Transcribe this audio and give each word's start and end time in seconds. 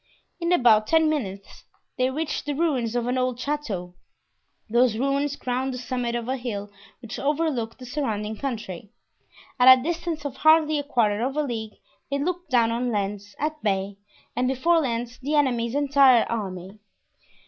In 0.39 0.51
about 0.51 0.87
ten 0.87 1.07
minutes 1.11 1.65
they 1.95 2.09
reached 2.09 2.47
the 2.47 2.55
ruins 2.55 2.95
of 2.95 3.05
an 3.05 3.19
old 3.19 3.39
chateau; 3.39 3.93
those 4.67 4.97
ruins 4.97 5.35
crowned 5.35 5.75
the 5.75 5.77
summit 5.77 6.15
of 6.15 6.27
a 6.27 6.37
hill 6.37 6.71
which 7.03 7.19
overlooked 7.19 7.77
the 7.77 7.85
surrounding 7.85 8.35
country. 8.35 8.89
At 9.59 9.77
a 9.77 9.83
distance 9.83 10.25
of 10.25 10.37
hardly 10.37 10.79
a 10.79 10.83
quarter 10.83 11.21
of 11.21 11.37
a 11.37 11.43
league 11.43 11.75
they 12.09 12.17
looked 12.17 12.49
down 12.49 12.71
on 12.71 12.89
Lens, 12.91 13.35
at 13.37 13.61
bay, 13.61 13.99
and 14.35 14.47
before 14.47 14.79
Lens 14.81 15.19
the 15.21 15.35
enemy's 15.35 15.75
entire 15.75 16.23
army. 16.27 16.79